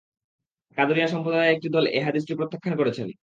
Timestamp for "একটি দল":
1.55-1.85